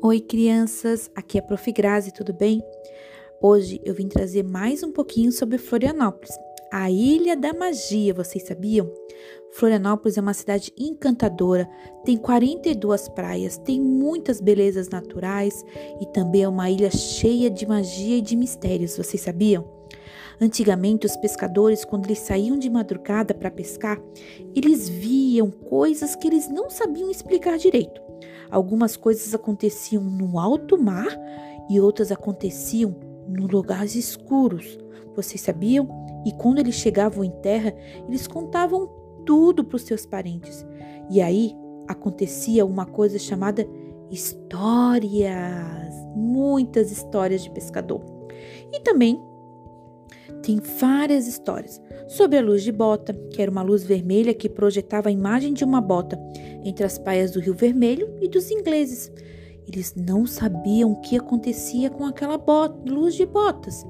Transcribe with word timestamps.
Oi, 0.00 0.20
crianças! 0.20 1.10
Aqui 1.12 1.38
é 1.38 1.40
a 1.40 1.44
Prof. 1.44 1.72
Grazi, 1.72 2.12
tudo 2.12 2.32
bem? 2.32 2.62
Hoje 3.42 3.80
eu 3.84 3.92
vim 3.92 4.06
trazer 4.06 4.44
mais 4.44 4.84
um 4.84 4.92
pouquinho 4.92 5.32
sobre 5.32 5.58
Florianópolis, 5.58 6.30
a 6.72 6.88
Ilha 6.88 7.36
da 7.36 7.52
Magia, 7.52 8.14
vocês 8.14 8.46
sabiam? 8.46 8.88
Florianópolis 9.50 10.16
é 10.16 10.20
uma 10.20 10.34
cidade 10.34 10.72
encantadora, 10.78 11.68
tem 12.04 12.16
42 12.16 13.08
praias, 13.08 13.58
tem 13.58 13.80
muitas 13.80 14.40
belezas 14.40 14.88
naturais 14.88 15.64
e 16.00 16.06
também 16.06 16.44
é 16.44 16.48
uma 16.48 16.70
ilha 16.70 16.92
cheia 16.92 17.50
de 17.50 17.66
magia 17.66 18.18
e 18.18 18.22
de 18.22 18.36
mistérios, 18.36 18.96
vocês 18.96 19.20
sabiam? 19.20 19.68
Antigamente, 20.40 21.06
os 21.06 21.16
pescadores, 21.16 21.84
quando 21.84 22.06
eles 22.06 22.20
saíam 22.20 22.56
de 22.56 22.70
madrugada 22.70 23.34
para 23.34 23.50
pescar, 23.50 24.00
eles 24.54 24.88
viam 24.88 25.50
coisas 25.50 26.14
que 26.14 26.28
eles 26.28 26.48
não 26.48 26.70
sabiam 26.70 27.10
explicar 27.10 27.58
direito. 27.58 28.07
Algumas 28.50 28.96
coisas 28.96 29.34
aconteciam 29.34 30.02
no 30.02 30.38
alto 30.38 30.76
mar 30.76 31.08
e 31.68 31.80
outras 31.80 32.10
aconteciam 32.10 32.96
em 33.28 33.46
lugares 33.46 33.94
escuros. 33.94 34.78
Vocês 35.14 35.40
sabiam? 35.40 35.88
E 36.24 36.32
quando 36.32 36.58
eles 36.58 36.74
chegavam 36.74 37.24
em 37.24 37.30
terra, 37.42 37.74
eles 38.06 38.26
contavam 38.26 38.88
tudo 39.26 39.64
para 39.64 39.76
os 39.76 39.82
seus 39.82 40.06
parentes. 40.06 40.66
E 41.10 41.20
aí 41.20 41.54
acontecia 41.86 42.64
uma 42.64 42.86
coisa 42.86 43.18
chamada 43.18 43.66
histórias, 44.10 45.94
muitas 46.14 46.90
histórias 46.90 47.42
de 47.42 47.50
pescador. 47.50 48.02
E 48.72 48.80
também 48.80 49.22
tem 50.42 50.58
várias 50.78 51.26
histórias 51.26 51.80
sobre 52.06 52.38
a 52.38 52.42
luz 52.42 52.62
de 52.62 52.72
bota, 52.72 53.12
que 53.30 53.42
era 53.42 53.50
uma 53.50 53.62
luz 53.62 53.84
vermelha 53.84 54.32
que 54.32 54.48
projetava 54.48 55.08
a 55.08 55.12
imagem 55.12 55.52
de 55.52 55.64
uma 55.64 55.80
bota 55.80 56.18
entre 56.64 56.84
as 56.84 56.98
praias 56.98 57.32
do 57.32 57.40
Rio 57.40 57.54
Vermelho 57.54 58.08
e 58.20 58.28
dos 58.28 58.50
ingleses. 58.50 59.12
Eles 59.66 59.94
não 59.94 60.26
sabiam 60.26 60.92
o 60.92 61.00
que 61.00 61.16
acontecia 61.16 61.90
com 61.90 62.06
aquela 62.06 62.38
bota, 62.38 62.90
luz 62.90 63.14
de 63.14 63.26
botas, 63.26 63.86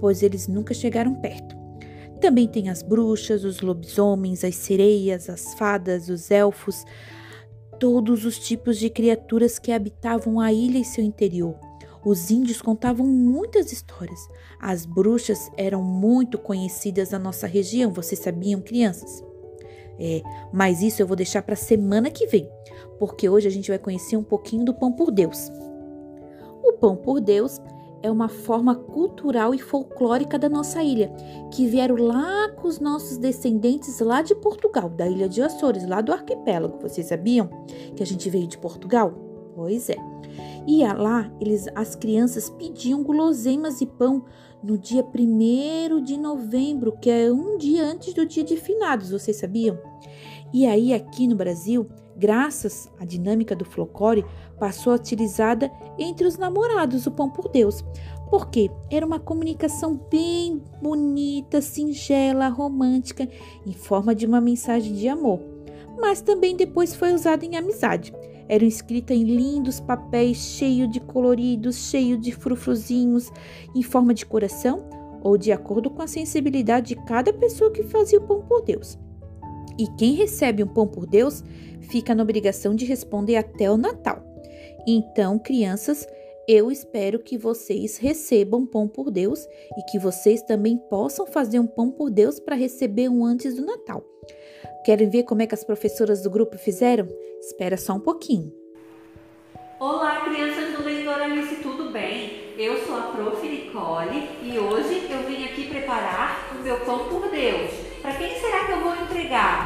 pois 0.00 0.22
eles 0.22 0.48
nunca 0.48 0.74
chegaram 0.74 1.14
perto. 1.14 1.56
Também 2.20 2.48
tem 2.48 2.68
as 2.68 2.82
bruxas, 2.82 3.44
os 3.44 3.60
lobisomens, 3.60 4.44
as 4.44 4.56
sereias, 4.56 5.28
as 5.28 5.54
fadas, 5.54 6.08
os 6.08 6.30
elfos, 6.30 6.84
todos 7.78 8.24
os 8.24 8.38
tipos 8.38 8.78
de 8.78 8.88
criaturas 8.88 9.58
que 9.58 9.70
habitavam 9.70 10.40
a 10.40 10.52
ilha 10.52 10.78
e 10.78 10.84
seu 10.84 11.04
interior. 11.04 11.54
Os 12.04 12.30
índios 12.30 12.60
contavam 12.60 13.06
muitas 13.06 13.72
histórias. 13.72 14.28
As 14.60 14.84
bruxas 14.84 15.50
eram 15.56 15.82
muito 15.82 16.38
conhecidas 16.38 17.10
na 17.10 17.18
nossa 17.18 17.46
região, 17.46 17.90
vocês 17.90 18.20
sabiam, 18.20 18.60
crianças? 18.60 19.24
É, 19.98 20.22
mas 20.52 20.82
isso 20.82 21.00
eu 21.00 21.06
vou 21.06 21.16
deixar 21.16 21.42
para 21.42 21.56
semana 21.56 22.10
que 22.10 22.26
vem, 22.26 22.48
porque 22.98 23.28
hoje 23.28 23.46
a 23.46 23.50
gente 23.50 23.70
vai 23.70 23.78
conhecer 23.78 24.16
um 24.16 24.24
pouquinho 24.24 24.64
do 24.64 24.74
pão 24.74 24.92
por 24.92 25.10
Deus. 25.10 25.50
O 26.62 26.72
pão 26.74 26.96
por 26.96 27.20
Deus 27.20 27.60
é 28.02 28.10
uma 28.10 28.28
forma 28.28 28.74
cultural 28.74 29.54
e 29.54 29.58
folclórica 29.58 30.38
da 30.38 30.48
nossa 30.48 30.82
ilha, 30.82 31.10
que 31.50 31.66
vieram 31.66 31.96
lá 31.96 32.50
com 32.50 32.68
os 32.68 32.78
nossos 32.78 33.16
descendentes 33.16 33.98
lá 34.00 34.20
de 34.20 34.34
Portugal, 34.34 34.90
da 34.90 35.08
ilha 35.08 35.26
de 35.28 35.40
Açores, 35.40 35.86
lá 35.86 36.02
do 36.02 36.12
arquipélago. 36.12 36.78
Vocês 36.82 37.06
sabiam 37.06 37.48
que 37.96 38.02
a 38.02 38.06
gente 38.06 38.28
veio 38.28 38.46
de 38.46 38.58
Portugal? 38.58 39.33
Pois 39.54 39.88
é. 39.88 39.96
E 40.66 40.82
lá, 40.84 41.30
eles, 41.40 41.66
as 41.74 41.94
crianças 41.94 42.50
pediam 42.50 43.02
guloseimas 43.02 43.80
e 43.80 43.86
pão 43.86 44.24
no 44.62 44.76
dia 44.78 45.04
1 45.04 46.02
de 46.02 46.16
novembro, 46.16 46.92
que 47.00 47.10
é 47.10 47.30
um 47.30 47.56
dia 47.56 47.84
antes 47.84 48.14
do 48.14 48.26
dia 48.26 48.42
de 48.42 48.56
finados, 48.56 49.10
vocês 49.10 49.36
sabiam? 49.36 49.78
E 50.52 50.66
aí, 50.66 50.92
aqui 50.92 51.28
no 51.28 51.36
Brasil, 51.36 51.86
graças 52.16 52.88
à 52.98 53.04
dinâmica 53.04 53.54
do 53.54 53.64
folclore, 53.64 54.24
passou 54.58 54.92
a 54.92 54.96
utilizada 54.96 55.70
entre 55.98 56.26
os 56.26 56.38
namorados 56.38 57.06
o 57.06 57.10
pão 57.10 57.28
por 57.28 57.48
Deus, 57.48 57.84
porque 58.30 58.70
era 58.90 59.04
uma 59.04 59.20
comunicação 59.20 60.00
bem 60.10 60.62
bonita, 60.80 61.60
singela, 61.60 62.48
romântica, 62.48 63.28
em 63.66 63.72
forma 63.72 64.14
de 64.14 64.26
uma 64.26 64.40
mensagem 64.40 64.94
de 64.94 65.08
amor, 65.08 65.40
mas 66.00 66.20
também 66.20 66.56
depois 66.56 66.94
foi 66.94 67.12
usada 67.12 67.44
em 67.44 67.56
amizade 67.56 68.12
eram 68.48 68.66
escritas 68.66 69.16
em 69.16 69.24
lindos 69.24 69.80
papéis 69.80 70.36
cheios 70.36 70.90
de 70.90 71.00
coloridos, 71.00 71.88
cheios 71.88 72.20
de 72.20 72.32
frufruzinhos 72.32 73.30
em 73.74 73.82
forma 73.82 74.12
de 74.12 74.26
coração 74.26 74.84
ou 75.22 75.38
de 75.38 75.52
acordo 75.52 75.90
com 75.90 76.02
a 76.02 76.06
sensibilidade 76.06 76.88
de 76.88 76.96
cada 77.04 77.32
pessoa 77.32 77.70
que 77.70 77.82
fazia 77.82 78.18
o 78.18 78.26
pão 78.26 78.42
por 78.42 78.62
Deus. 78.62 78.98
E 79.78 79.86
quem 79.96 80.14
recebe 80.14 80.62
um 80.62 80.68
pão 80.68 80.86
por 80.86 81.06
Deus 81.06 81.42
fica 81.80 82.14
na 82.14 82.22
obrigação 82.22 82.74
de 82.74 82.84
responder 82.84 83.36
até 83.36 83.70
o 83.70 83.76
Natal. 83.76 84.22
Então, 84.86 85.38
crianças, 85.38 86.06
eu 86.46 86.70
espero 86.70 87.18
que 87.18 87.38
vocês 87.38 87.96
recebam 87.96 88.66
pão 88.66 88.86
por 88.86 89.10
Deus 89.10 89.46
e 89.78 89.82
que 89.90 89.98
vocês 89.98 90.42
também 90.42 90.76
possam 90.76 91.26
fazer 91.26 91.58
um 91.58 91.66
pão 91.66 91.90
por 91.90 92.10
Deus 92.10 92.38
para 92.38 92.54
receber 92.54 93.08
um 93.08 93.24
antes 93.24 93.54
do 93.54 93.64
Natal. 93.64 94.04
Querem 94.84 95.08
ver 95.08 95.22
como 95.22 95.42
é 95.42 95.46
que 95.46 95.54
as 95.54 95.64
professoras 95.64 96.22
do 96.22 96.30
grupo 96.30 96.58
fizeram? 96.58 97.08
Espera 97.40 97.76
só 97.76 97.94
um 97.94 98.00
pouquinho. 98.00 98.52
Olá, 99.80 100.24
crianças 100.24 100.76
do 100.76 100.84
Leitor 100.84 101.14
Alice, 101.14 101.56
tudo 101.56 101.90
bem? 101.90 102.54
Eu 102.58 102.78
sou 102.84 102.96
a 102.96 103.02
Prof. 103.02 103.44
Nicole 103.46 104.28
e 104.42 104.58
hoje 104.58 105.08
eu 105.10 105.22
vim 105.24 105.44
aqui 105.44 105.68
preparar 105.68 106.54
o 106.54 106.62
meu 106.62 106.78
pão 106.80 107.08
por 107.08 107.28
Deus. 107.28 107.70
Para 108.00 108.14
quem 108.14 108.38
será 108.38 108.66
que 108.66 108.72
eu 108.72 108.80
vou 108.80 108.94
entregar? 108.94 109.63